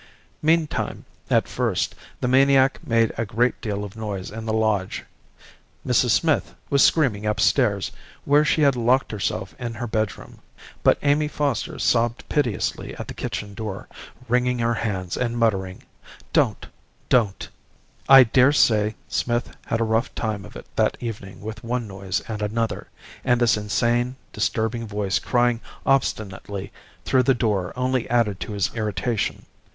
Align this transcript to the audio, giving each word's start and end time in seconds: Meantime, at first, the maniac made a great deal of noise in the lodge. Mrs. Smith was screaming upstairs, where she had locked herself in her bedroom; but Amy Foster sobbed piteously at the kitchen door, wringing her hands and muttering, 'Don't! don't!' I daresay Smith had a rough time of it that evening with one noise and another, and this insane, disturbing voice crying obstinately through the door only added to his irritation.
Meantime, 0.41 1.05
at 1.29 1.47
first, 1.47 1.93
the 2.21 2.27
maniac 2.27 2.79
made 2.87 3.11
a 3.19 3.23
great 3.23 3.61
deal 3.61 3.83
of 3.83 3.95
noise 3.95 4.31
in 4.31 4.47
the 4.47 4.51
lodge. 4.51 5.03
Mrs. 5.85 6.09
Smith 6.09 6.55
was 6.71 6.83
screaming 6.83 7.27
upstairs, 7.27 7.91
where 8.25 8.43
she 8.43 8.63
had 8.63 8.75
locked 8.75 9.11
herself 9.11 9.53
in 9.59 9.75
her 9.75 9.85
bedroom; 9.85 10.39
but 10.81 10.97
Amy 11.03 11.27
Foster 11.27 11.77
sobbed 11.77 12.27
piteously 12.29 12.95
at 12.97 13.07
the 13.07 13.13
kitchen 13.13 13.53
door, 13.53 13.87
wringing 14.27 14.57
her 14.57 14.73
hands 14.73 15.15
and 15.15 15.37
muttering, 15.37 15.83
'Don't! 16.33 16.65
don't!' 17.09 17.49
I 18.09 18.23
daresay 18.23 18.95
Smith 19.07 19.55
had 19.67 19.79
a 19.79 19.83
rough 19.83 20.15
time 20.15 20.45
of 20.45 20.55
it 20.55 20.65
that 20.77 20.97
evening 20.99 21.41
with 21.41 21.63
one 21.63 21.87
noise 21.87 22.21
and 22.21 22.41
another, 22.41 22.87
and 23.23 23.39
this 23.39 23.55
insane, 23.55 24.15
disturbing 24.33 24.87
voice 24.87 25.19
crying 25.19 25.61
obstinately 25.85 26.71
through 27.05 27.21
the 27.21 27.35
door 27.35 27.71
only 27.75 28.09
added 28.09 28.39
to 28.39 28.53
his 28.53 28.73
irritation. 28.73 29.45